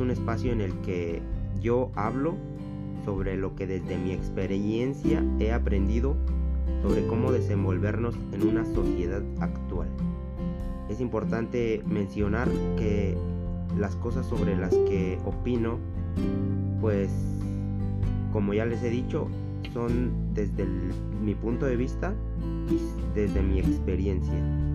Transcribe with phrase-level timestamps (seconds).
[0.00, 1.20] es un espacio en el que
[1.60, 2.34] yo hablo
[3.04, 6.16] sobre lo que desde mi experiencia he aprendido
[6.80, 9.88] sobre cómo desenvolvernos en una sociedad actual.
[10.88, 13.14] Es importante mencionar que
[13.78, 15.78] las cosas sobre las que opino,
[16.80, 17.10] pues
[18.32, 19.28] como ya les he dicho,
[19.74, 20.64] son desde
[21.22, 22.14] mi punto de vista
[22.70, 22.80] y
[23.14, 24.69] desde mi experiencia.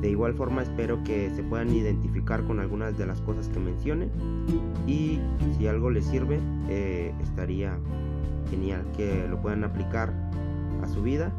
[0.00, 4.08] De igual forma espero que se puedan identificar con algunas de las cosas que mencione
[4.86, 5.20] y
[5.56, 6.38] si algo les sirve
[6.68, 7.78] eh, estaría
[8.50, 10.12] genial que lo puedan aplicar
[10.82, 11.32] a su vida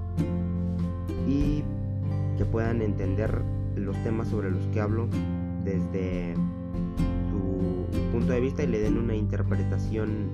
[1.28, 1.64] y
[2.38, 3.42] que puedan entender
[3.76, 5.08] los temas sobre los que hablo
[5.64, 6.34] desde
[7.30, 10.30] su punto de vista y le den una interpretación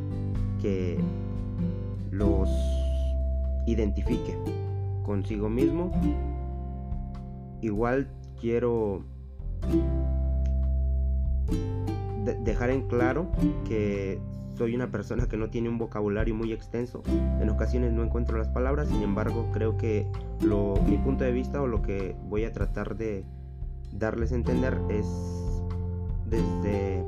[0.62, 0.98] que
[2.12, 2.50] los
[3.66, 4.38] identifique
[5.04, 5.92] consigo mismo
[7.64, 8.08] igual
[8.40, 9.04] quiero
[12.44, 13.32] dejar en claro
[13.68, 14.20] que
[14.56, 17.02] soy una persona que no tiene un vocabulario muy extenso.
[17.42, 20.06] En ocasiones no encuentro las palabras, sin embargo creo que
[20.42, 23.26] lo, mi punto de vista o lo que voy a tratar de
[23.92, 25.08] darles a entender es
[26.26, 27.04] desde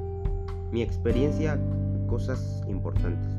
[0.72, 1.60] mi experiencia
[2.08, 3.30] cosas importantes.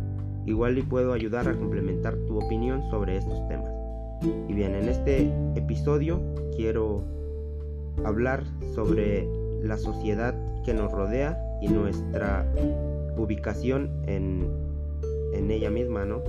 [0.47, 3.75] Igual y puedo ayudar a complementar tu opinión sobre estos temas.
[4.22, 6.20] Y bien, en este episodio
[6.55, 7.03] quiero
[8.05, 8.42] hablar
[8.75, 9.27] sobre
[9.62, 12.47] la sociedad que nos rodea y nuestra
[13.17, 14.48] ubicación en,
[15.33, 16.22] en ella misma, ¿no?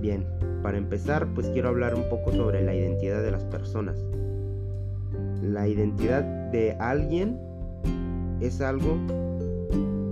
[0.00, 0.26] Bien,
[0.62, 3.96] para empezar, pues quiero hablar un poco sobre la identidad de las personas.
[5.42, 7.38] La identidad de alguien
[8.40, 8.96] es algo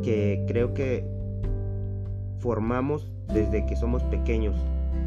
[0.02, 1.04] que creo que
[2.38, 4.54] formamos desde que somos pequeños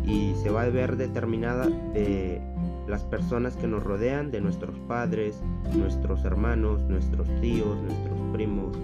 [0.06, 2.42] y se va a ver determinada de
[2.88, 5.42] las personas que nos rodean, de nuestros padres,
[5.76, 8.78] nuestros hermanos, nuestros tíos, nuestros primos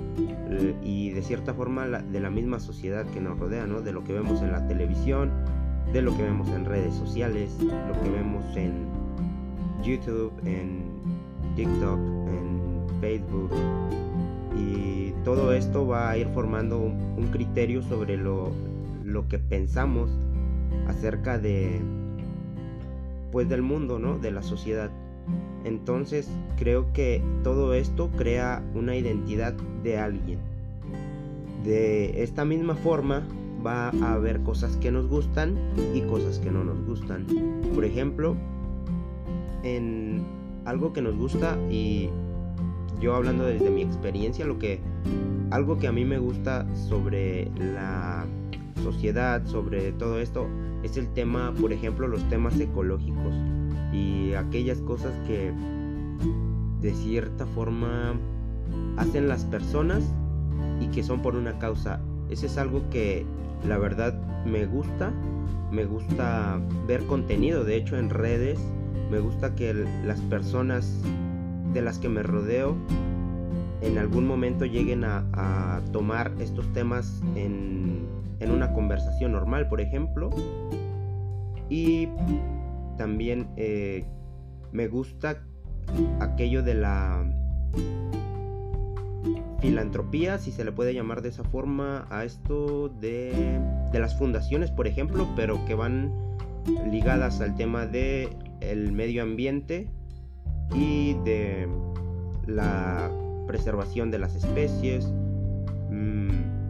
[0.49, 3.81] eh, y de cierta forma de la misma sociedad que nos rodea, ¿no?
[3.81, 5.31] de lo que vemos en la televisión,
[5.93, 8.87] de lo que vemos en redes sociales, lo que vemos en
[9.83, 10.83] YouTube, en
[11.55, 12.61] TikTok, en
[12.99, 13.51] Facebook
[14.57, 18.51] y todo esto va a ir formando un, criterio sobre lo,
[19.03, 20.09] lo que pensamos
[20.87, 21.81] acerca de
[23.31, 24.19] pues del mundo, ¿no?
[24.19, 24.91] De la sociedad.
[25.63, 30.39] Entonces creo que todo esto crea una identidad de alguien.
[31.63, 33.23] De esta misma forma
[33.65, 35.57] va a haber cosas que nos gustan
[35.93, 37.25] y cosas que no nos gustan.
[37.73, 38.35] Por ejemplo,
[39.63, 40.21] en
[40.65, 42.09] algo que nos gusta y
[43.01, 44.79] yo hablando desde mi experiencia, lo que
[45.51, 48.25] algo que a mí me gusta sobre la
[48.81, 50.47] sociedad, sobre todo esto,
[50.83, 53.33] es el tema, por ejemplo, los temas ecológicos
[53.91, 55.53] y aquellas cosas que
[56.81, 58.13] de cierta forma
[58.97, 60.03] hacen las personas
[60.81, 62.01] y que son por una causa.
[62.29, 63.25] Ese es algo que
[63.67, 64.13] la verdad
[64.45, 65.11] me gusta.
[65.71, 68.59] Me gusta ver contenido, de hecho en redes.
[69.09, 69.73] Me gusta que
[70.05, 71.01] las personas
[71.73, 72.75] de las que me rodeo
[73.81, 78.07] en algún momento lleguen a, tomar estos temas en,
[78.43, 80.29] en una conversación normal, por ejemplo.
[81.69, 82.09] Y
[82.97, 84.05] también eh,
[84.71, 85.43] me gusta
[86.19, 87.25] aquello de la
[89.59, 93.59] filantropía, si se le puede llamar de esa forma, a esto de,
[93.91, 96.11] de las fundaciones, por ejemplo, pero que van
[96.89, 99.87] ligadas al tema de el medio ambiente
[100.73, 101.67] y de
[102.47, 103.09] la
[103.47, 105.11] preservación de las especies,
[105.89, 106.62] mm,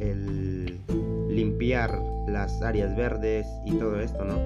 [0.00, 0.80] el
[1.28, 4.38] limpiar las áreas verdes y todo esto, ¿no?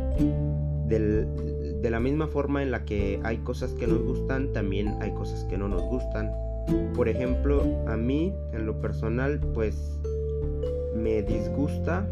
[1.82, 5.44] de la misma forma en la que hay cosas que nos gustan, también hay cosas
[5.44, 6.31] que no nos gustan.
[6.94, 9.99] Por ejemplo, a mí, en lo personal, pues
[10.94, 12.06] me disgusta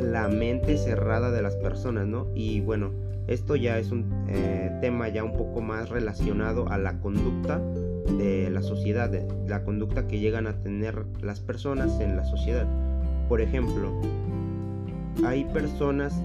[0.00, 2.26] la mente cerrada de las personas, ¿no?
[2.34, 2.92] Y bueno,
[3.26, 7.60] esto ya es un eh, tema ya un poco más relacionado a la conducta
[8.18, 12.66] de la sociedad, de la conducta que llegan a tener las personas en la sociedad.
[13.28, 13.92] Por ejemplo,
[15.24, 16.20] hay personas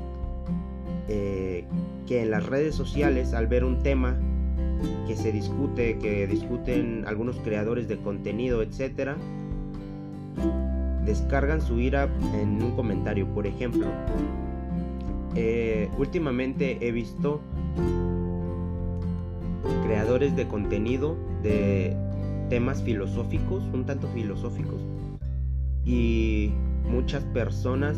[1.07, 1.66] eh,
[2.07, 4.18] que en las redes sociales al ver un tema
[5.07, 9.18] que se discute, que discuten algunos creadores de contenido, etcétera,
[11.06, 13.28] descargan su ira en un comentario.
[13.28, 13.88] Por ejemplo,
[15.36, 17.42] eh, últimamente he visto
[19.86, 21.95] creadores de contenido de
[22.49, 24.81] temas filosóficos, un tanto filosóficos,
[25.85, 26.51] y
[26.89, 27.97] muchas personas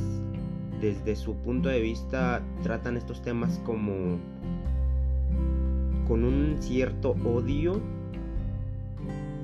[0.79, 4.17] desde su punto de vista tratan estos temas como
[6.07, 7.79] con un cierto odio,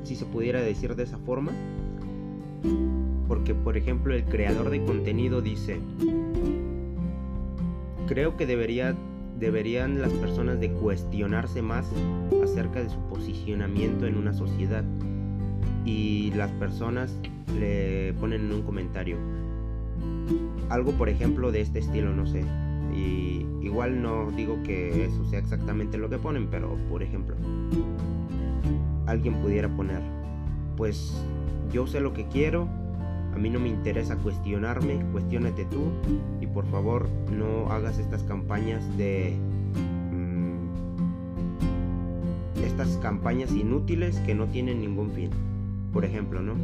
[0.04, 1.52] si se pudiera decir de esa forma.
[3.28, 5.80] Porque, por ejemplo, el creador de contenido dice,
[8.08, 8.96] creo que debería,
[9.40, 11.90] deberían las personas de cuestionarse más
[12.44, 14.84] acerca de su posicionamiento en una sociedad.
[15.86, 17.16] Y las personas
[17.58, 19.18] le ponen en un comentario.
[20.70, 22.44] Algo, por ejemplo, de este estilo, no sé.
[22.94, 27.36] Y igual no digo que eso sea exactamente lo que ponen, pero por ejemplo,
[29.06, 30.02] alguien pudiera poner,
[30.76, 31.24] pues
[31.72, 32.68] yo sé lo que quiero,
[33.34, 35.92] a mí no me interesa cuestionarme, cuestionate tú
[36.60, 39.34] por favor no hagas estas campañas de...
[40.12, 40.58] Mm,
[42.66, 45.30] estas campañas inútiles que no tienen ningún fin,
[45.94, 46.56] por ejemplo, ¿no?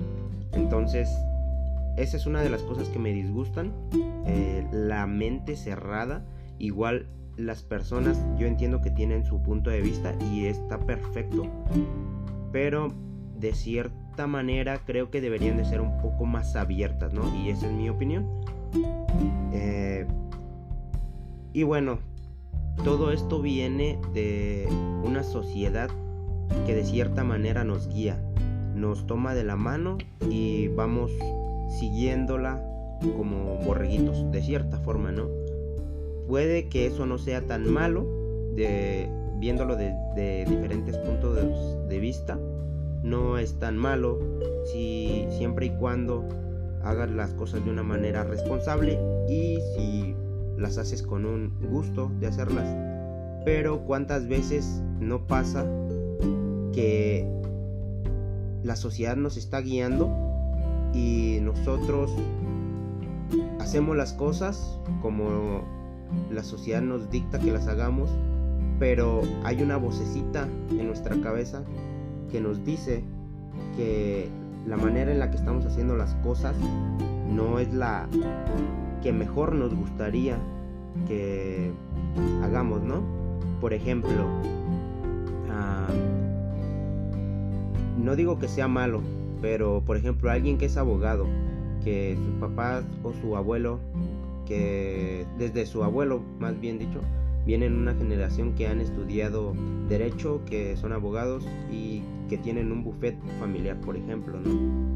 [0.51, 1.09] Entonces,
[1.95, 3.71] esa es una de las cosas que me disgustan,
[4.25, 6.25] eh, la mente cerrada,
[6.59, 7.07] igual
[7.37, 11.47] las personas yo entiendo que tienen su punto de vista y está perfecto,
[12.51, 12.91] pero
[13.39, 17.33] de cierta manera creo que deberían de ser un poco más abiertas, ¿no?
[17.33, 18.27] Y esa es mi opinión.
[19.53, 20.05] Eh,
[21.53, 21.99] y bueno,
[22.83, 24.67] todo esto viene de
[25.03, 25.89] una sociedad
[26.65, 28.21] que de cierta manera nos guía,
[28.75, 29.97] nos toma de la mano
[30.29, 31.11] y vamos
[31.79, 32.61] siguiéndola
[33.17, 35.27] como borreguitos, de cierta forma, ¿no?
[36.27, 38.05] Puede que eso no sea tan malo,
[38.55, 41.35] de, viéndolo de, diferentes puntos
[41.87, 42.39] de, vista,
[43.03, 44.19] no es tan malo
[44.71, 46.27] si siempre y cuando
[46.85, 50.15] hagas las cosas de una manera responsable y si
[50.57, 52.67] las haces con un gusto de hacerlas.
[53.43, 55.65] Pero cuántas veces no pasa
[56.73, 57.27] que
[58.63, 60.09] la sociedad nos está guiando
[60.93, 62.11] y nosotros
[63.59, 65.63] hacemos las cosas como
[66.31, 68.09] la sociedad nos dicta que las hagamos,
[68.79, 71.63] pero hay una vocecita en nuestra cabeza
[72.31, 73.03] que nos dice
[73.75, 74.29] que
[74.67, 76.55] la manera en la que estamos haciendo las cosas
[77.29, 78.07] no es la
[79.03, 80.37] que mejor nos gustaría
[81.07, 81.71] que
[82.43, 83.01] hagamos, ¿no?
[83.61, 84.25] Por ejemplo,
[85.51, 85.87] ah,
[88.01, 89.01] no digo que sea malo,
[89.41, 91.27] pero por ejemplo alguien que es abogado,
[91.83, 93.79] que sus papás o su abuelo,
[94.47, 97.01] que desde su abuelo más bien dicho,
[97.45, 99.53] vienen una generación que han estudiado
[99.87, 104.95] derecho, que son abogados y que tienen un buffet familiar, por ejemplo, ¿no?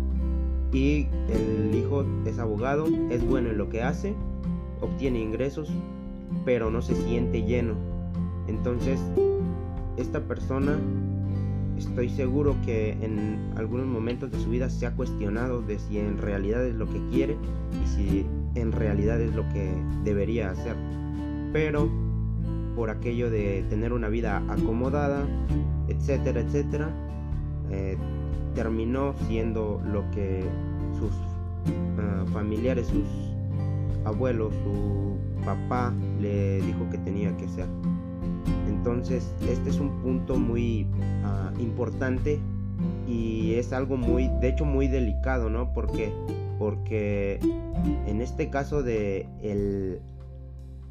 [0.71, 4.13] Y el hijo es abogado, es bueno en lo que hace,
[4.81, 5.69] obtiene ingresos,
[6.45, 7.75] pero no se siente lleno.
[8.47, 8.99] Entonces,
[9.97, 10.77] esta persona
[11.77, 16.17] estoy seguro que en algunos momentos de su vida se ha cuestionado de si en
[16.17, 17.37] realidad es lo que quiere
[17.83, 18.25] y si
[18.55, 19.71] en realidad es lo que
[20.03, 20.75] debería hacer.
[21.51, 21.89] Pero
[22.75, 25.25] por aquello de tener una vida acomodada,
[25.87, 26.89] etcétera, etcétera,
[27.71, 27.97] eh,
[28.55, 30.43] terminó siendo lo que
[30.97, 31.11] sus
[31.99, 33.05] ah, familiares, sus
[34.05, 37.67] abuelos, su papá le dijo que tenía que ser.
[38.67, 40.87] Entonces, este es un punto muy
[41.23, 42.39] ah, importante
[43.07, 45.73] y es algo muy, de hecho, muy delicado, ¿no?
[45.73, 46.13] Porque,
[46.57, 47.39] porque
[48.07, 50.01] en este caso de el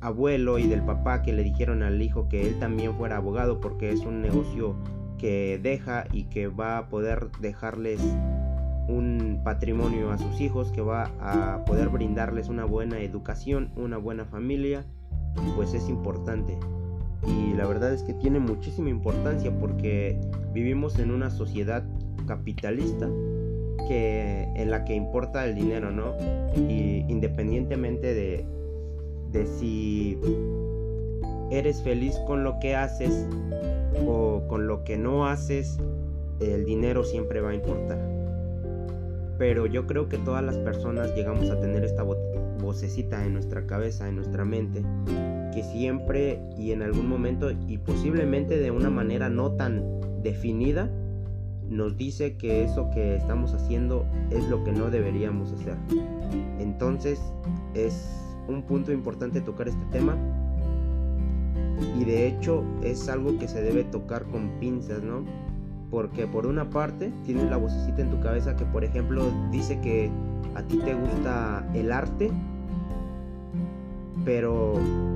[0.01, 3.91] abuelo y del papá que le dijeron al hijo que él también fuera abogado porque
[3.91, 4.77] es un negocio
[5.19, 8.01] que deja y que va a poder dejarles
[8.89, 14.25] un patrimonio a sus hijos, que va a poder brindarles una buena educación, una buena
[14.25, 14.85] familia,
[15.57, 16.59] pues es importante
[17.27, 20.21] y la verdad es que tiene muchísima importancia porque
[20.53, 21.85] vivimos en una sociedad
[22.27, 23.09] capitalista
[23.89, 26.15] que en la que importa el dinero, ¿no?
[26.57, 28.47] Y independientemente de,
[29.33, 30.19] de si
[31.51, 33.27] eres feliz con lo que haces
[34.07, 35.79] o con lo que no haces,
[36.41, 37.99] el dinero siempre va a importar.
[39.39, 44.09] Pero yo creo que todas las personas llegamos a tener esta vocecita en nuestra cabeza,
[44.09, 44.83] en nuestra mente,
[45.55, 49.83] que siempre y en algún momento y posiblemente de una manera no tan
[50.23, 50.91] definida
[51.69, 55.77] nos dice que eso que estamos haciendo es lo que no deberíamos hacer.
[56.59, 57.21] Entonces
[57.75, 60.17] es un punto importante tocar este tema
[61.97, 65.25] y de hecho es algo que se debe tocar con pinzas, ¿no?
[65.91, 70.11] Porque por una parte tienes la vocecita en tu cabeza que por ejemplo dice que
[70.55, 72.33] a ti te gusta el arte
[74.25, 74.75] pero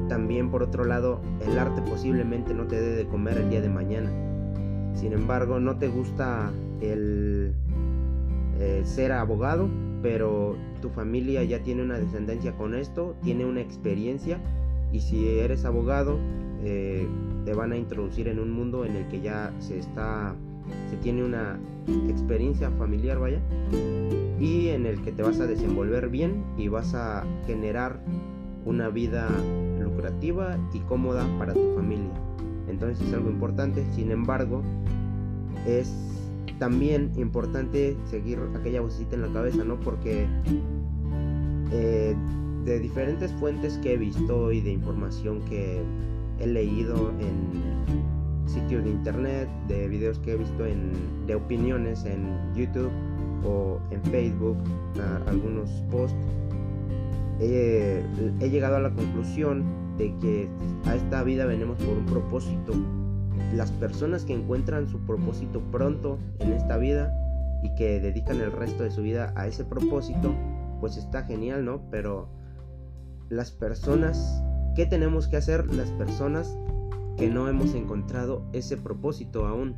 [0.08, 3.68] también por otro lado el arte posiblemente no te dé de comer el día de
[3.68, 4.10] mañana.
[4.94, 7.54] Sin embargo, no te gusta el
[8.58, 9.68] eh, ser abogado,
[10.02, 14.38] pero tu familia ya tiene una descendencia con esto, tiene una experiencia
[14.92, 16.18] Y si eres abogado,
[16.62, 17.08] eh,
[17.46, 20.34] te van a introducir en un mundo en el que ya se está,
[20.90, 21.58] se tiene una
[22.10, 23.40] experiencia familiar, vaya,
[24.38, 28.00] y en el que te vas a desenvolver bien y vas a generar
[28.66, 29.30] una vida
[29.80, 32.12] lucrativa y cómoda para tu familia.
[32.68, 34.62] Entonces es algo importante, sin embargo,
[35.66, 36.21] es
[36.62, 39.80] también importante seguir aquella vocecita en la cabeza, ¿no?
[39.80, 40.28] Porque
[41.72, 42.14] eh,
[42.64, 45.82] de diferentes fuentes que he visto y de información que
[46.38, 50.92] he leído en sitios de internet, de videos que he visto en,
[51.26, 52.92] de opiniones en YouTube
[53.44, 54.56] o en Facebook,
[55.26, 56.16] algunos posts,
[57.40, 59.64] he llegado a la conclusión
[59.98, 60.48] de que
[60.86, 62.72] a esta vida venimos por un propósito.
[63.54, 67.14] Las personas que encuentran su propósito pronto en esta vida
[67.62, 70.34] y que dedican el resto de su vida a ese propósito,
[70.80, 71.82] pues está genial, ¿no?
[71.90, 72.28] Pero
[73.28, 74.42] las personas,
[74.74, 76.56] ¿qué tenemos que hacer las personas
[77.16, 79.76] que no hemos encontrado ese propósito aún?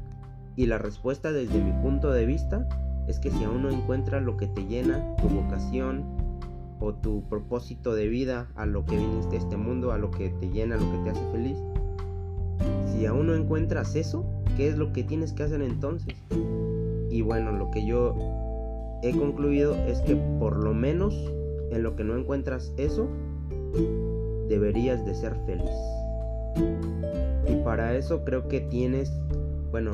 [0.57, 2.69] Y la respuesta desde mi punto de vista
[3.07, 6.05] es que si aún no encuentras lo que te llena, tu vocación
[6.81, 10.31] o tu propósito de vida, a lo que viniste a este mundo, a lo que
[10.31, 11.59] te llena, a lo que te hace feliz,
[12.95, 14.25] si aún no encuentras eso,
[14.57, 16.15] ¿qué es lo que tienes que hacer entonces?
[17.11, 18.15] Y bueno, lo que yo
[19.03, 21.15] he concluido es que por lo menos
[21.71, 23.09] en lo que no encuentras eso,
[24.49, 25.71] deberías de ser feliz.
[27.49, 29.13] Y para eso creo que tienes,
[29.71, 29.93] bueno,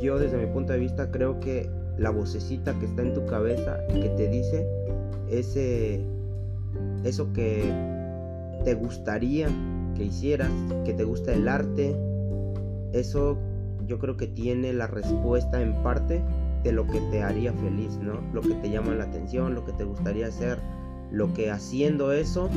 [0.00, 3.78] yo desde mi punto de vista creo que la vocecita que está en tu cabeza
[3.88, 4.66] que te dice
[5.30, 6.04] ese
[7.04, 7.72] eso que
[8.64, 9.48] te gustaría
[9.96, 10.50] que hicieras,
[10.84, 11.96] que te gusta el arte,
[12.92, 13.38] eso
[13.86, 16.22] yo creo que tiene la respuesta en parte
[16.62, 18.20] de lo que te haría feliz, ¿no?
[18.32, 20.58] Lo que te llama la atención, lo que te gustaría hacer,
[21.10, 22.48] lo que haciendo eso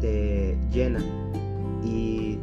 [0.00, 1.00] te llena.
[1.84, 2.38] Y,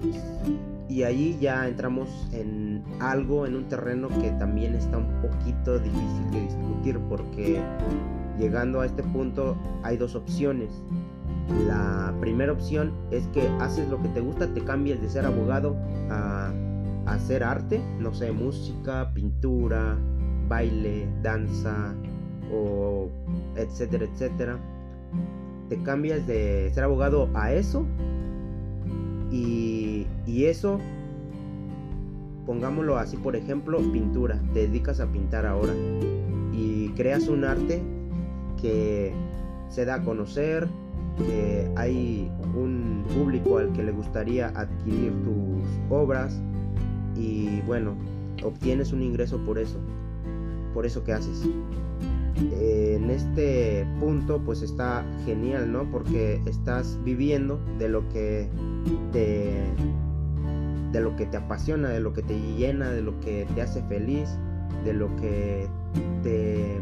[0.87, 6.31] y ahí ya entramos en algo, en un terreno que también está un poquito difícil
[6.31, 7.61] de discutir porque
[8.39, 10.69] llegando a este punto hay dos opciones.
[11.65, 15.75] La primera opción es que haces lo que te gusta, te cambias de ser abogado
[16.09, 16.51] a,
[17.05, 19.97] hacer arte, no sé, música, pintura,
[20.49, 21.95] baile, danza
[22.51, 23.07] o
[23.55, 24.59] etcétera, etcétera.
[25.69, 27.85] Te cambias de ser abogado a eso
[29.31, 30.79] y eso,
[32.45, 35.73] pongámoslo así, por ejemplo, pintura, te dedicas a pintar ahora
[36.53, 37.81] y creas un arte
[38.61, 39.13] que
[39.69, 40.67] se da a conocer,
[41.17, 46.39] que hay un público al que le gustaría adquirir tus obras
[47.15, 47.95] y bueno,
[48.43, 49.79] obtienes un ingreso por eso,
[50.73, 51.47] por eso que haces
[52.39, 55.89] en este punto pues está genial, ¿no?
[55.91, 58.49] Porque estás viviendo de lo que
[59.11, 59.63] te
[60.91, 63.83] de lo que te apasiona, de lo que te llena, de lo que te hace
[63.83, 64.29] feliz,
[64.85, 65.67] de lo que
[66.23, 66.81] te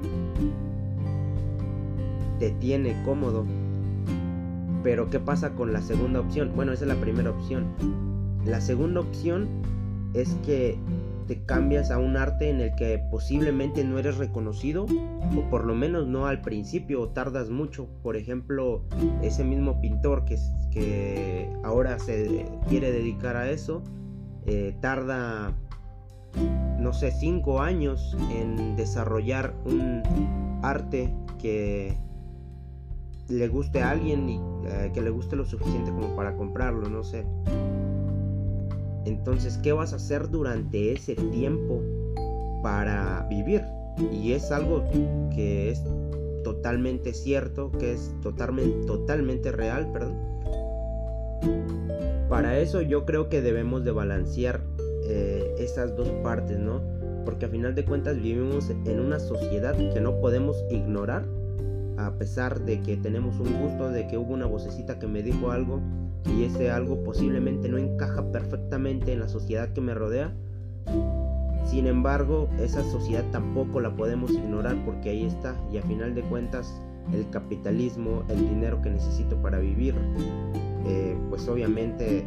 [2.39, 3.45] te tiene cómodo.
[4.85, 6.51] Pero ¿qué pasa con la segunda opción?
[6.55, 7.65] Bueno, esa es la primera opción.
[8.45, 9.47] La segunda opción
[10.13, 10.77] es que
[11.27, 15.73] te cambias a un arte en el que posiblemente no eres reconocido o por lo
[15.73, 17.87] menos no al principio o tardas mucho.
[18.03, 18.83] Por ejemplo,
[19.23, 23.81] ese mismo pintor que, ahora se quiere dedicar a eso,
[24.45, 25.51] eh, tarda,
[26.77, 30.03] no sé, cinco años en desarrollar un
[30.61, 31.11] arte
[31.41, 32.04] que
[33.29, 37.03] le guste a alguien y eh, que le guste lo suficiente como para comprarlo, no
[37.03, 37.25] sé.
[39.05, 41.81] Entonces, ¿qué vas a hacer durante ese tiempo
[42.63, 43.63] para vivir?
[44.11, 44.83] Y es algo
[45.33, 45.83] que es
[46.43, 50.15] totalmente cierto, que es totalmente, totalmente real, perdón.
[52.29, 54.61] Para eso yo creo que debemos de balancear
[55.07, 56.81] eh, esas dos partes, ¿no?
[57.23, 61.25] Porque a final de cuentas vivimos en una sociedad que no podemos ignorar,
[61.97, 65.51] a pesar de que tenemos un gusto, de que hubo una vocecita que me dijo
[65.51, 65.81] algo,
[66.25, 70.33] y ese algo posiblemente no encaja perfectamente en la sociedad que me rodea.
[71.65, 76.21] Sin embargo, esa sociedad tampoco la podemos ignorar porque ahí está y a final de
[76.21, 76.81] cuentas
[77.13, 79.95] el capitalismo, el dinero que necesito para vivir,
[80.85, 82.25] eh, pues obviamente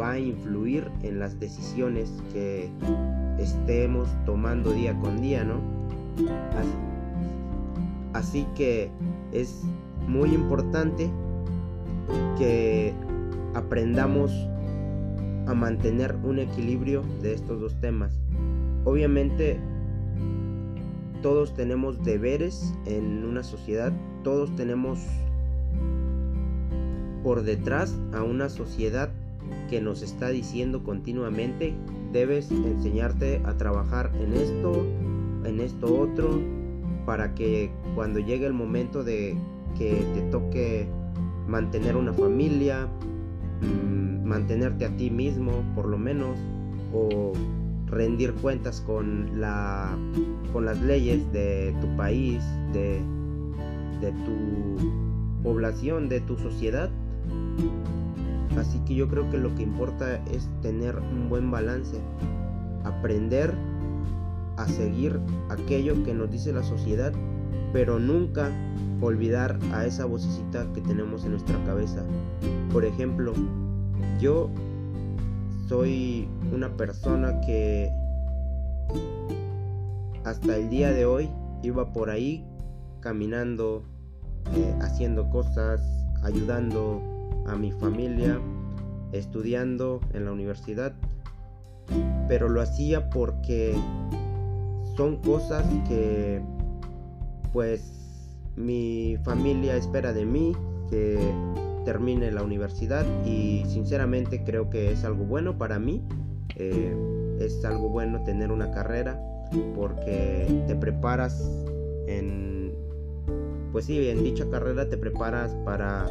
[0.00, 2.68] va a influir en las decisiones que
[3.38, 5.60] estemos tomando día con día, ¿no?
[6.58, 6.93] así
[8.54, 8.90] que
[9.32, 9.62] es
[10.06, 11.10] muy importante
[12.38, 12.92] que
[13.54, 14.32] aprendamos
[15.46, 18.18] a mantener un equilibrio de estos dos temas.
[18.84, 19.58] Obviamente
[21.22, 23.92] todos tenemos deberes en una sociedad,
[24.22, 25.00] todos tenemos
[27.22, 29.10] por detrás a una sociedad
[29.70, 31.74] que nos está diciendo continuamente
[32.12, 34.86] debes enseñarte a trabajar en esto,
[35.44, 36.40] en esto otro,
[37.06, 39.36] para que cuando llegue el momento de
[39.76, 40.88] que te toque
[41.46, 42.88] mantener una familia,
[43.60, 46.38] mm, mantenerte a ti mismo por lo menos,
[46.92, 47.32] o
[47.86, 49.96] rendir cuentas con, la,
[50.52, 53.00] con las leyes de tu país, de,
[54.00, 56.90] de tu población, de tu sociedad.
[58.58, 61.98] Así que yo creo que lo que importa es tener un buen balance,
[62.84, 63.52] aprender
[64.56, 65.18] a seguir
[65.50, 67.12] aquello que nos dice la sociedad,
[67.72, 68.50] pero nunca
[69.00, 72.02] olvidar a esa vocecita que tenemos en nuestra cabeza.
[72.72, 73.32] Por ejemplo,
[74.20, 74.50] yo
[75.68, 77.90] soy una persona que
[80.24, 81.30] hasta el día de hoy
[81.62, 82.44] iba por ahí
[83.00, 83.84] caminando,
[84.54, 85.80] eh, haciendo cosas,
[86.22, 87.02] ayudando
[87.46, 88.40] a mi familia,
[89.12, 90.94] estudiando en la universidad,
[92.28, 93.74] pero lo hacía porque
[94.96, 96.40] son cosas que
[97.54, 97.92] pues
[98.56, 100.52] mi familia espera de mí,
[100.90, 101.16] que
[101.84, 106.02] termine la universidad y sinceramente creo que es algo bueno para mí.
[106.56, 106.92] Eh,
[107.38, 109.20] es algo bueno tener una carrera
[109.74, 111.48] porque te preparas
[112.06, 112.74] en
[113.72, 116.06] pues sí en dicha carrera te preparas para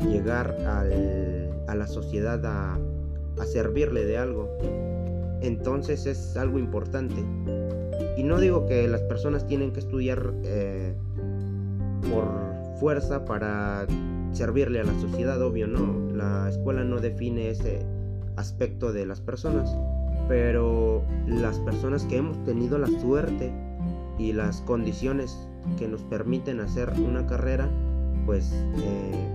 [0.00, 2.78] llegar a la sociedad a,
[3.46, 4.48] servirle de algo
[5.40, 7.16] entonces es algo importante
[8.18, 10.92] y no digo que las personas tienen que estudiar eh,
[12.10, 12.26] por
[12.80, 13.86] fuerza para
[14.32, 16.10] servirle a la sociedad, obvio, no.
[16.16, 17.78] La escuela no define ese
[18.34, 19.72] aspecto de las personas,
[20.26, 23.52] pero las personas que hemos tenido la suerte
[24.18, 25.38] y las condiciones
[25.78, 27.70] que nos permiten hacer una carrera,
[28.26, 29.28] pues eh,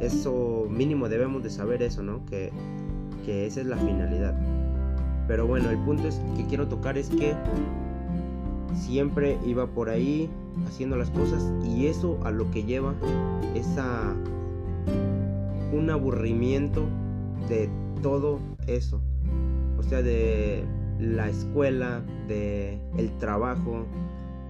[0.00, 2.26] eso mínimo debemos de saber eso, ¿no?
[2.26, 2.50] Que,
[3.24, 4.34] que esa es la finalidad.
[5.28, 7.34] Pero bueno, el punto es que quiero tocar es que
[8.74, 10.28] siempre iba por ahí
[10.66, 12.94] haciendo las cosas y eso a lo que lleva
[13.54, 14.14] es a
[15.72, 16.84] un aburrimiento
[17.48, 17.70] de
[18.02, 19.00] todo eso.
[19.78, 20.64] O sea, de
[20.98, 23.86] la escuela, de el trabajo.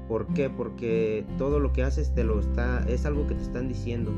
[0.08, 0.50] ¿Por qué?
[0.50, 4.12] Porque todo lo que haces te lo está es algo que te están diciendo.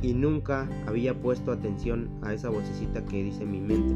[0.00, 3.94] Y nunca había puesto atención a esa vocecita que dice mi mente.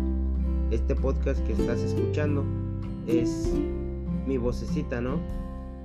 [0.72, 2.46] Este podcast que estás escuchando
[3.06, 3.52] es
[4.26, 5.18] mi vocecita, ¿no?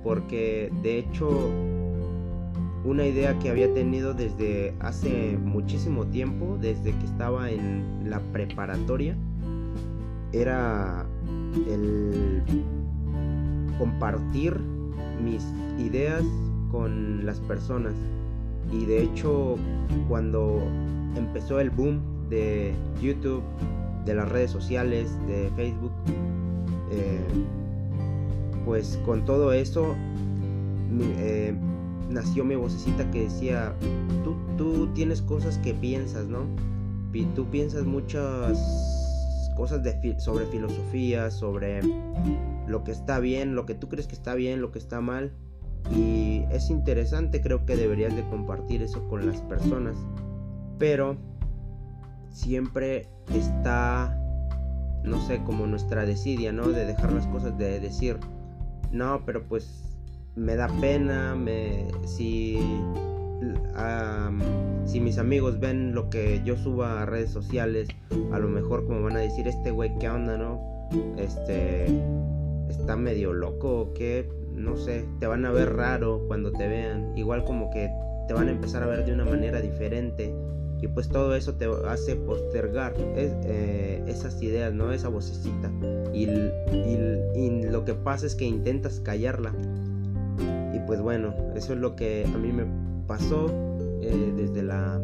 [0.02, 1.28] Porque de hecho
[2.84, 9.14] una idea que había tenido desde hace muchísimo tiempo, desde que estaba en la preparatoria,
[10.32, 11.04] era
[11.66, 12.42] el
[13.78, 14.58] compartir
[15.22, 15.44] mis
[15.78, 16.24] ideas
[16.70, 17.92] con las personas.
[18.72, 19.56] Y de hecho,
[20.08, 20.62] cuando
[21.14, 22.72] empezó el boom de
[23.02, 23.42] YouTube,
[24.04, 25.92] de las redes sociales, de Facebook,
[26.90, 27.20] eh,
[28.64, 29.94] pues con todo eso
[31.18, 31.54] eh,
[32.08, 33.74] nació mi vocecita que decía,
[34.24, 36.44] tú, tú tienes cosas que piensas, ¿no?
[37.12, 38.58] Y tú piensas muchas
[39.56, 39.82] cosas
[40.18, 41.80] sobre filosofía, sobre
[42.68, 45.32] lo que está bien, lo que tú crees que está bien, lo que está mal.
[45.94, 49.96] Y es interesante, creo que deberías de compartir eso con las personas.
[50.78, 51.16] Pero
[52.30, 54.16] siempre está,
[55.02, 56.68] no sé, como nuestra desidia, ¿no?
[56.68, 58.18] De dejar las cosas, de decir,
[58.92, 59.96] no, pero pues
[60.36, 62.58] me da pena, me, si,
[64.84, 67.88] si mis amigos ven lo que yo suba a redes sociales,
[68.32, 70.60] a lo mejor como van a decir, este güey, ¿qué onda, no?
[71.16, 71.86] Este,
[72.68, 77.16] está medio loco o qué, no sé, te van a ver raro cuando te vean,
[77.16, 77.90] igual como que
[78.26, 80.34] te van a empezar a ver de una manera diferente
[80.80, 84.92] y pues todo eso te hace postergar eh, esas ideas, ¿no?
[84.92, 85.70] Esa vocecita.
[86.12, 86.26] Y,
[87.70, 89.52] lo que pasa es que intentas callarla.
[90.74, 92.64] Y pues bueno, eso es lo que a mí me
[93.06, 93.46] pasó
[94.00, 95.00] eh, desde la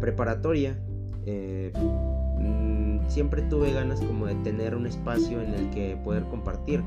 [0.00, 0.76] preparatoria.
[1.24, 1.72] Eh,
[2.38, 6.82] mm, siempre tuve ganas como de tener un espacio en el que poder compartir.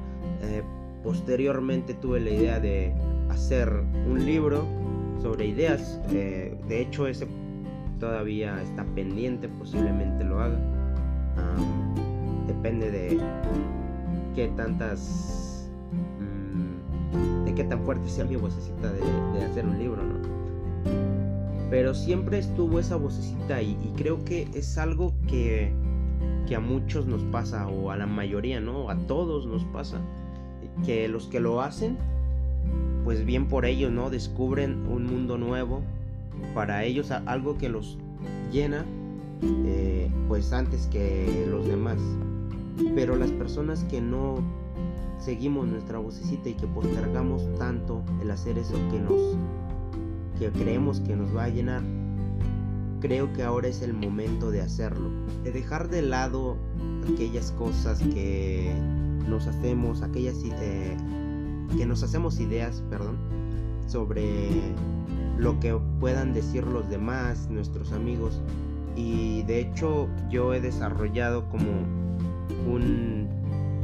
[1.04, 2.93] posteriormente tuve la idea de
[3.30, 4.65] hacer un libro
[5.21, 6.02] sobre ideas.
[6.10, 7.28] de hecho, ese
[7.99, 10.60] todavía está pendiente, posiblemente lo haga.
[12.47, 13.19] depende de
[14.36, 15.69] qué tantas.
[17.12, 20.15] Mm, de qué tan fuerte sea mi vocecita de, hacer un libro, ¿no?
[21.69, 25.73] Pero siempre estuvo esa vocecita y, y creo que es algo que,
[26.47, 28.89] que a muchos nos pasa, o a la mayoría, ¿no?
[28.89, 29.99] A todos nos pasa.
[30.86, 31.97] Que los que lo hacen,
[33.03, 34.10] pues bien por ellos, ¿no?
[34.10, 35.81] Descubren un mundo nuevo,
[36.54, 37.98] para ellos algo que los
[38.52, 38.86] llena
[39.41, 41.98] eh, pues antes que los demás.
[42.93, 44.36] Pero las personas que no
[45.19, 49.38] seguimos nuestra vocecita y que postergamos tanto el hacer eso que nos
[50.38, 51.82] que creemos que nos va a llenar,
[53.00, 55.10] creo que ahora es el momento de hacerlo,
[55.45, 56.58] de dejar de lado
[57.13, 58.74] aquellas cosas que
[59.30, 60.36] nos hacemos, aquellas
[61.78, 63.17] que nos hacemos ideas, perdón,
[63.88, 64.50] sobre
[65.38, 68.41] lo que puedan decir los demás, nuestros amigos.
[68.95, 71.65] Y de hecho yo he desarrollado como
[72.67, 73.28] un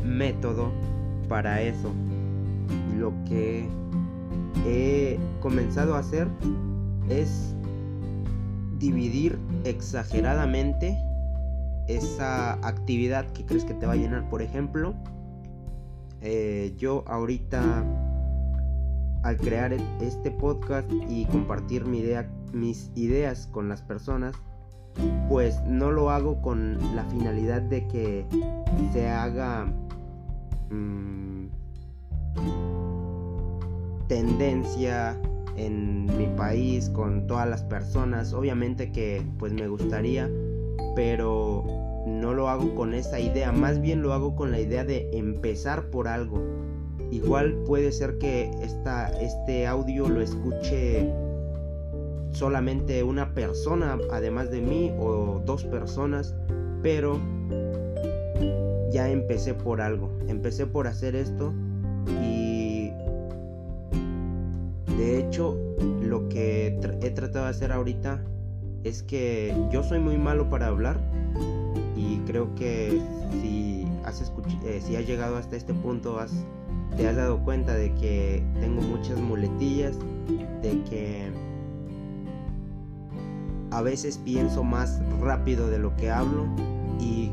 [0.04, 0.72] método
[1.28, 1.92] para eso.
[2.98, 3.68] Lo que
[4.66, 6.28] he comenzado a hacer
[7.10, 7.56] es
[8.80, 10.98] dividir exageradamente
[11.88, 14.30] esa actividad que crees que te va a llenar.
[14.30, 14.94] Por ejemplo,
[16.22, 17.84] eh, yo ahorita
[19.24, 24.36] al crear este podcast y compartir mis ideas con las personas,
[25.30, 28.26] pues no lo hago con la finalidad de que
[28.92, 29.66] se haga
[30.70, 31.48] mm,
[34.08, 35.18] tendencia
[35.56, 38.34] en mi país con todas las personas.
[38.34, 40.30] Obviamente que pues me gustaría,
[40.96, 41.64] pero
[42.06, 45.90] no lo hago con esa idea, más bien lo hago con la idea de empezar
[45.90, 46.42] por algo.
[47.12, 51.12] Igual puede ser que esta, este audio lo escuche
[52.32, 56.34] solamente una persona además de mí o dos personas,
[56.82, 57.20] pero
[58.92, 61.54] ya empecé por algo, empecé por hacer esto
[62.24, 62.92] y
[64.98, 65.58] de hecho
[66.02, 68.24] lo que he tratado de hacer ahorita
[68.84, 71.00] es que yo soy muy malo para hablar
[71.96, 73.00] y creo que
[73.42, 74.22] si has,
[74.66, 76.32] eh, si has llegado hasta este punto has
[76.98, 79.98] te has dado cuenta de que tengo muchas muletillas,
[80.62, 81.32] de que
[83.72, 86.46] a veces pienso más rápido de lo que hablo
[87.00, 87.32] y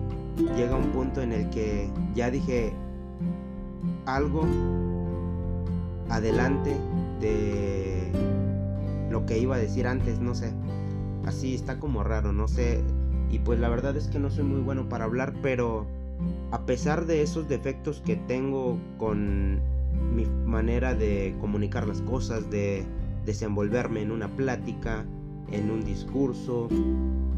[0.57, 2.73] llega un punto en el que ya dije
[4.07, 4.47] algo
[6.09, 6.77] adelante
[7.21, 8.11] de
[9.11, 10.53] lo que iba a decir antes, no sé.
[11.27, 12.83] Así está como raro, no sé.
[13.31, 15.87] Y pues la verdad es que no soy muy bueno para hablar, pero
[16.51, 19.61] a pesar de esos defectos que tengo con
[20.15, 22.85] mi manera de comunicar las cosas, de
[23.25, 25.05] desenvolverme en una plática,
[25.51, 26.69] en un discurso,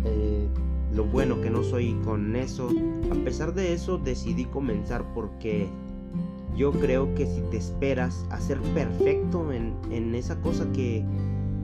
[0.04, 0.48] eh,
[0.94, 2.68] lo bueno que no soy con eso,
[3.10, 5.68] a pesar de eso decidí comenzar porque
[6.56, 11.04] yo creo que si te esperas a ser perfecto en, en esa cosa que,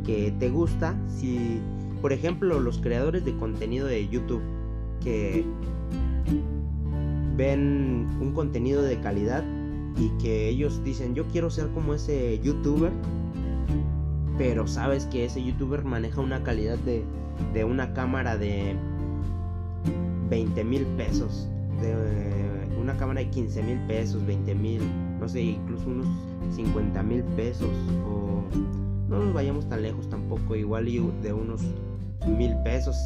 [0.04, 1.60] que te gusta, si
[2.00, 4.42] por ejemplo los creadores de contenido de YouTube
[5.02, 5.44] que
[7.36, 9.44] ven un contenido de calidad
[9.96, 12.92] y que ellos dicen yo quiero ser como ese youtuber
[14.38, 17.04] pero sabes que ese youtuber maneja una calidad de,
[17.54, 18.76] de una cámara de
[20.28, 21.48] 20 mil pesos
[21.80, 24.82] de una cámara de 15 mil pesos 20 mil
[25.18, 26.06] no sé incluso unos
[26.54, 27.70] 50 mil pesos
[28.06, 28.44] o
[29.08, 30.86] no nos vayamos tan lejos tampoco igual
[31.22, 31.62] de unos
[32.26, 32.96] mil pesos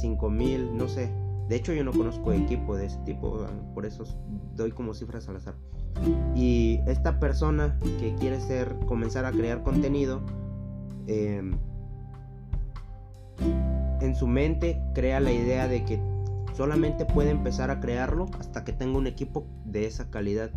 [0.00, 1.10] 5 eh, mil no sé
[1.48, 4.04] de hecho, yo no conozco equipo de ese tipo, por eso
[4.54, 5.54] doy como cifras al azar.
[6.34, 10.20] Y esta persona que quiere ser, comenzar a crear contenido,
[11.06, 11.58] em,
[14.00, 15.98] en su mente crea la idea de que
[16.54, 20.50] solamente puede empezar a crearlo hasta que tenga un equipo de esa calidad.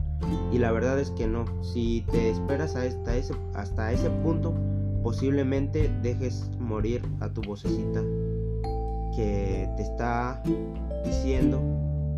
[0.52, 1.46] Y la verdad es que no.
[1.64, 4.54] Si te esperas hasta ese, hasta ese punto,
[5.04, 8.04] posiblemente dejes morir a tu vocecita
[9.16, 10.42] que te está
[11.06, 11.62] diciendo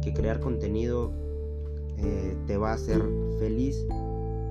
[0.02, 1.12] que crear contenido
[1.98, 3.02] eh, te va a hacer
[3.40, 3.86] feliz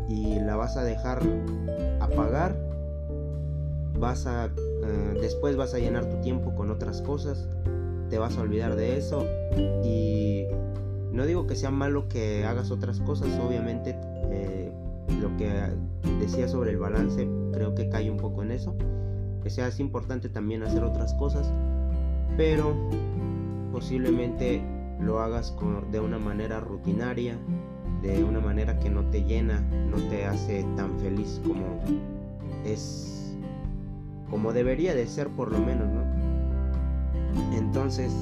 [0.08, 1.22] y la vas a dejar
[2.00, 2.56] apagar
[3.98, 7.48] vas a eh, después vas a llenar tu tiempo con otras cosas
[8.10, 9.24] te vas a olvidar de eso
[9.84, 10.46] y
[11.12, 13.96] no digo que sea malo que hagas otras cosas obviamente
[14.30, 14.72] eh,
[15.20, 15.50] lo que
[16.20, 18.74] decía sobre el balance creo que cae un poco en eso
[19.42, 21.52] que sea es importante también hacer otras cosas
[22.36, 22.74] pero
[23.72, 24.62] posiblemente
[25.00, 25.54] lo hagas
[25.90, 27.36] de una manera rutinaria,
[28.02, 31.80] de una manera que no te llena, no te hace tan feliz como
[32.64, 33.36] es,
[34.30, 36.02] como debería de ser por lo menos, ¿no?
[37.56, 38.12] Entonces,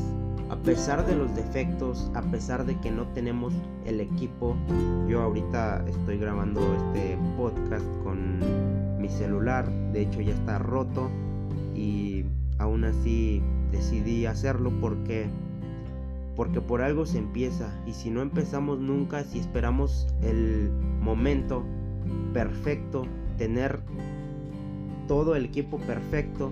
[0.50, 3.52] a pesar de los defectos, a pesar de que no tenemos
[3.84, 4.56] el equipo,
[5.08, 8.40] yo ahorita estoy grabando este podcast con
[9.00, 11.10] mi celular, de hecho ya está roto
[11.74, 12.24] y
[12.58, 15.28] aún así decidí hacerlo porque
[16.36, 21.64] porque por algo se empieza y si no empezamos nunca, si esperamos el momento
[22.32, 23.06] perfecto,
[23.36, 23.80] tener
[25.06, 26.50] todo el equipo perfecto,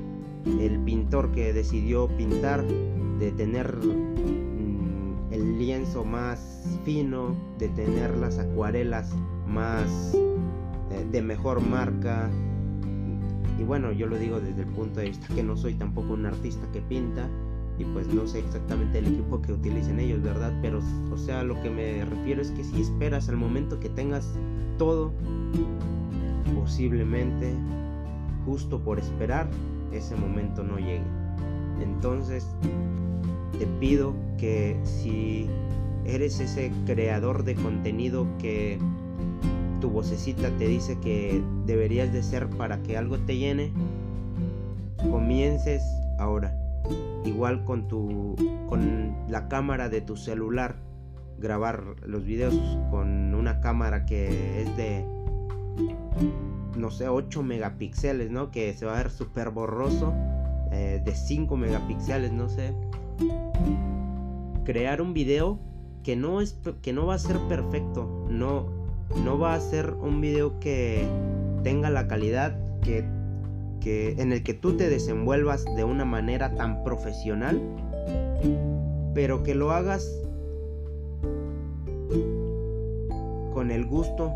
[0.61, 2.67] el pintor que decidió pintar,
[3.19, 9.15] de tener mm, el lienzo más fino, de tener las acuarelas
[9.47, 12.31] más eh, de mejor marca.
[13.59, 16.27] Y bueno, yo lo digo desde el punto de vista que no soy tampoco un
[16.27, 17.29] artista que pinta
[17.79, 20.53] y pues no sé exactamente el equipo que utilicen ellos, ¿verdad?
[20.61, 20.81] Pero
[21.13, 24.29] o sea, lo que me refiero es que si esperas al momento que tengas
[24.79, 25.13] todo,
[26.55, 27.55] posiblemente
[28.45, 29.49] justo por esperar
[29.93, 31.03] ese momento no llegue.
[31.81, 32.47] Entonces,
[33.59, 35.49] te pido que si
[36.05, 38.79] eres ese creador de contenido que
[39.81, 43.73] tu vocecita te dice que deberías de ser para que algo te llene,
[45.11, 45.83] comiences
[46.19, 46.55] ahora.
[47.25, 48.35] Igual con tu
[48.69, 50.77] con la cámara de tu celular,
[51.39, 52.55] grabar los videos
[52.91, 55.05] con una cámara que es de
[56.77, 58.51] no sé, 8 megapíxeles, ¿no?
[58.51, 60.15] Que se va a ver súper borroso.
[60.71, 62.75] Eh, de 5 megapíxeles, no sé.
[64.65, 65.59] Crear un video
[66.03, 68.27] que no, es, que no va a ser perfecto.
[68.29, 68.67] No,
[69.17, 71.07] no va a ser un video que
[71.63, 73.05] tenga la calidad que,
[73.81, 77.61] que en el que tú te desenvuelvas de una manera tan profesional.
[79.15, 80.09] Pero que lo hagas
[83.53, 84.33] con el gusto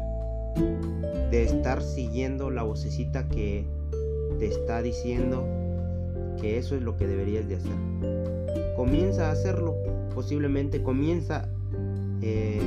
[1.31, 3.65] de estar siguiendo la vocecita que
[4.39, 5.47] te está diciendo
[6.41, 7.73] que eso es lo que deberías de hacer.
[8.77, 9.77] Comienza a hacerlo,
[10.15, 11.49] posiblemente comienza
[12.21, 12.61] eh,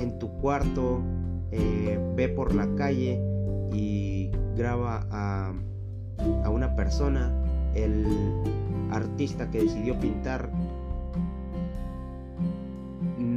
[0.00, 1.00] en tu cuarto,
[1.52, 3.20] eh, ve por la calle
[3.72, 5.52] y graba a,
[6.44, 7.32] a una persona,
[7.74, 8.06] el
[8.90, 10.50] artista que decidió pintar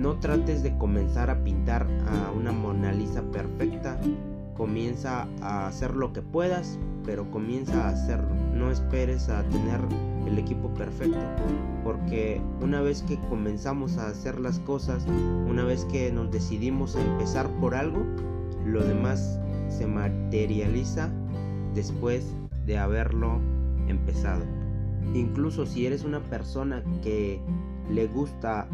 [0.03, 3.97] no trates de comenzar a pintar a una Mona Lisa perfecta.
[4.53, 8.35] Comienza a hacer lo que puedas, pero comienza a hacerlo.
[8.53, 9.79] No esperes a tener
[10.25, 11.19] el equipo perfecto,
[11.83, 15.05] porque una vez que comenzamos a hacer las cosas,
[15.47, 18.03] una vez que nos decidimos a empezar por algo,
[18.65, 21.09] lo demás se materializa
[21.73, 22.25] después
[22.65, 23.39] de haberlo
[23.87, 24.43] empezado.
[25.13, 27.39] Incluso si eres una persona que
[27.91, 28.67] le gusta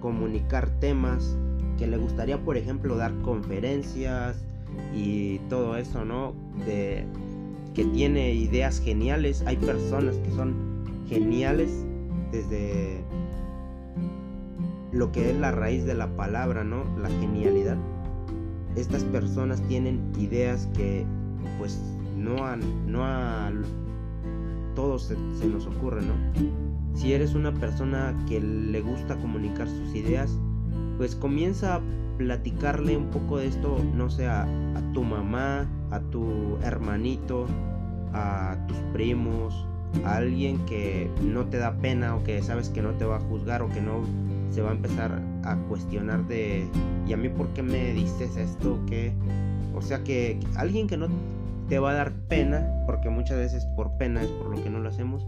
[0.00, 1.36] comunicar temas,
[1.78, 4.44] que le gustaría, por ejemplo, dar conferencias
[4.94, 6.34] y todo eso, ¿no?
[6.66, 7.06] De
[7.74, 9.42] que tiene ideas geniales.
[9.46, 10.54] Hay personas que son
[11.08, 11.70] geniales
[12.32, 13.04] desde
[14.92, 16.84] lo que es la raíz de la palabra, ¿no?
[17.00, 17.76] La genialidad.
[18.76, 21.04] Estas personas tienen ideas que
[21.58, 21.78] pues
[22.16, 23.52] no a, no a
[24.74, 26.14] todos se, nos ocurre, ¿no?
[26.94, 30.38] Si eres una persona que le gusta comunicar sus ideas,
[30.96, 31.80] pues comienza a
[32.18, 34.46] platicarle un poco de esto, no sé, a,
[34.92, 37.46] tu mamá, a tu hermanito,
[38.12, 39.66] a tus primos,
[40.04, 43.20] a alguien que no te da pena o que sabes que no te va a
[43.20, 44.02] juzgar o que no
[44.50, 46.66] se va a empezar a cuestionar de
[47.06, 49.12] y a mí por qué me dices esto que
[49.74, 51.08] o sea que alguien que no
[51.68, 54.78] te va a dar pena porque muchas veces por pena es por lo que no
[54.78, 55.26] lo hacemos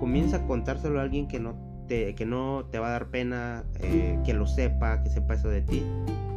[0.00, 1.54] comienza a contárselo a alguien que no
[1.88, 5.48] te, que no te va a dar pena, eh, que lo sepa, que sepa eso
[5.48, 5.82] de ti.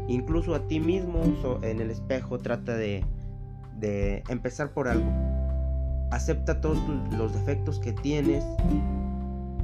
[0.07, 1.21] Incluso a ti mismo
[1.61, 3.03] en el espejo trata de,
[3.79, 5.09] de empezar por algo.
[6.11, 6.79] Acepta todos
[7.17, 8.43] los defectos que tienes.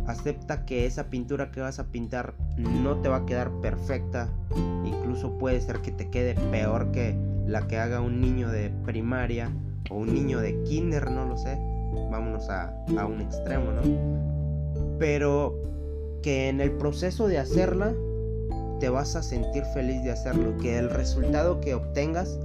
[0.07, 4.29] Acepta que esa pintura que vas a pintar no te va a quedar perfecta.
[4.85, 9.51] Incluso puede ser que te quede peor que la que haga un niño de primaria
[9.89, 11.57] o un niño de kinder, no lo sé
[12.09, 12.73] vámonos a,
[13.05, 13.81] un extremo, ¿no?
[14.99, 15.55] Pero
[16.21, 17.93] que en el proceso de hacerla
[18.79, 22.39] te vas a sentir feliz de hacerlo, que el resultado que obtengas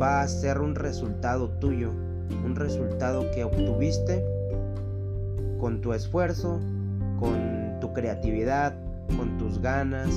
[0.00, 1.90] va a ser un resultado tuyo,
[2.44, 4.24] un resultado que obtuviste
[5.58, 6.60] con tu esfuerzo,
[7.18, 8.74] con tu creatividad,
[9.16, 10.10] con tus ganas,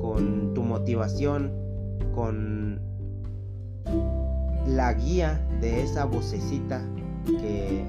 [0.00, 1.52] con tu motivación,
[2.14, 2.80] con
[4.66, 6.82] la guía de esa vocecita
[7.26, 7.84] que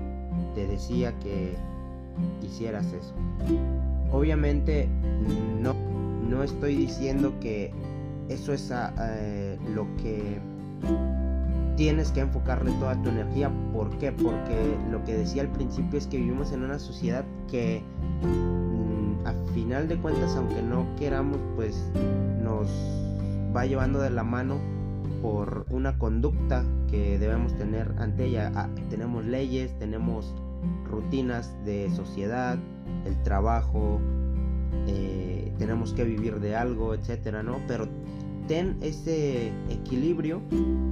[0.56, 1.56] te decía que
[2.44, 3.14] hicieras eso.
[4.12, 4.88] Obviamente
[5.62, 5.74] no,
[6.30, 7.72] no estoy diciendo que
[8.30, 10.40] eso es ah, eh, lo que
[11.76, 13.52] tienes que enfocarle toda tu energía.
[13.74, 14.12] ¿Por qué?
[14.12, 17.82] Porque lo que decía al principio es que vivimos en una sociedad que
[18.22, 21.90] mm, a final de cuentas, aunque no queramos, pues
[22.42, 22.68] nos
[23.56, 24.60] va llevando de la mano
[25.22, 28.52] por una conducta que debemos tener ante ella.
[28.56, 30.34] Ah, tenemos leyes, tenemos
[30.90, 32.58] rutinas de sociedad,
[33.06, 34.00] el trabajo,
[34.88, 37.60] eh, tenemos que vivir de algo, etcétera, ¿no?
[37.68, 37.88] Pero
[38.48, 40.42] ten ese equilibrio,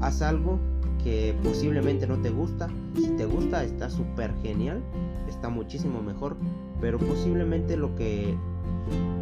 [0.02, 0.60] haz algo
[1.04, 2.68] que posiblemente no te gusta.
[2.96, 4.82] Si te gusta está súper genial,
[5.28, 6.38] está muchísimo mejor,
[6.80, 8.36] pero posiblemente lo que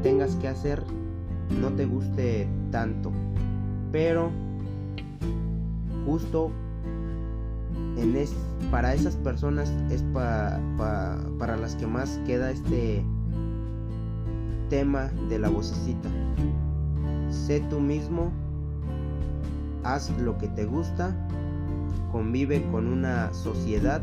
[0.03, 0.83] tengas que hacer
[1.61, 3.11] no te guste tanto.
[3.91, 4.31] Pero
[6.05, 6.51] justo
[7.97, 8.33] en es,
[8.71, 13.03] para esas personas es para las que más queda este
[14.69, 16.09] tema de la vocecita.
[17.29, 18.31] Sé tú mismo,
[19.83, 21.15] haz lo que te gusta,
[22.11, 24.01] convive con una sociedad,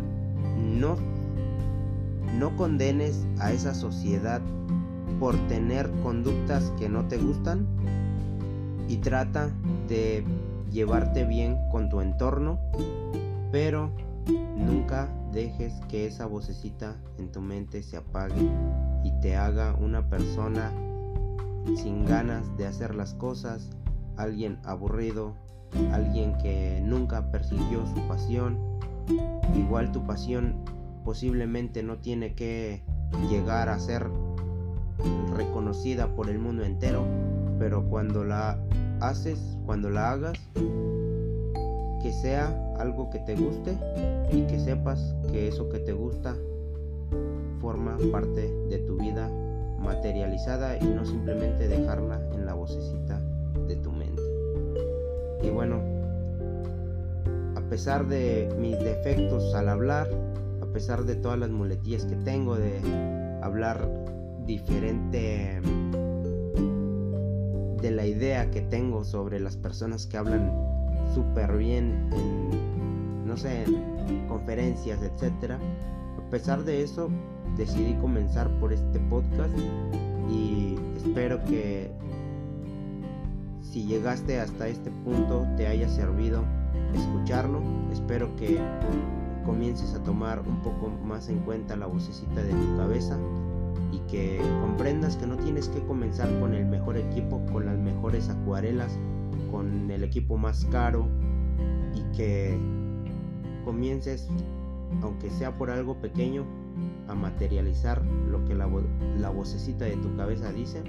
[0.56, 0.96] no,
[2.38, 4.40] no condenes a esa sociedad
[5.18, 7.66] por tener conductas que no te gustan.
[8.88, 9.50] Y trata
[9.88, 10.24] de
[10.70, 12.60] llevarte bien con tu entorno,
[13.50, 13.90] pero
[14.56, 18.48] nunca dejes que esa vocecita en tu mente se apague
[19.02, 20.72] y te haga una persona
[21.74, 23.70] sin ganas de hacer las cosas,
[24.16, 25.34] alguien aburrido,
[25.92, 28.58] alguien que nunca persiguió su pasión.
[29.56, 30.56] Igual tu pasión
[31.04, 32.82] posiblemente no tiene que
[33.28, 34.08] llegar a ser
[35.36, 37.04] reconocida por el mundo entero,
[37.58, 38.58] pero cuando la
[39.00, 40.38] haces, cuando la hagas,
[42.02, 43.76] que sea algo que te guste
[44.32, 46.36] y que sepas que eso que te gusta
[47.60, 49.30] forma parte de tu vida
[49.86, 53.20] materializada y no simplemente dejarla en la vocecita
[53.66, 54.22] de tu mente.
[55.42, 55.80] Y bueno,
[57.54, 60.08] a pesar de mis defectos al hablar,
[60.60, 62.80] a pesar de todas las muletillas que tengo de
[63.42, 63.88] hablar
[64.44, 65.60] diferente
[67.80, 70.52] de la idea que tengo sobre las personas que hablan
[71.14, 75.58] súper bien en, no sé, en conferencias, etcétera.
[76.18, 77.08] A pesar de eso,
[77.56, 79.56] decidí comenzar por este podcast
[80.30, 81.90] y espero que
[83.62, 86.44] si llegaste hasta este punto te haya servido
[86.94, 87.60] escucharlo.
[87.92, 88.58] Espero que
[89.44, 93.18] comiences a tomar un poco más en cuenta la vocecita de tu cabeza
[93.92, 98.28] y que comprendas que no tienes que comenzar con el mejor equipo, con las mejores
[98.28, 98.98] acuarelas,
[99.50, 101.06] con el equipo más caro
[101.94, 102.58] y que
[103.64, 104.28] comiences,
[105.02, 106.44] aunque sea por algo pequeño,
[107.08, 108.68] a materializar lo que la,
[109.18, 110.82] la vocecita de tu cabeza dice.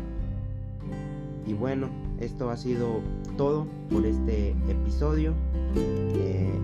[1.45, 3.01] Y bueno, esto ha sido
[3.37, 5.33] todo por este episodio.
[5.75, 6.59] Eh,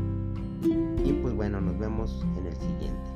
[1.06, 3.14] y pues bueno, nos vemos en el siguiente.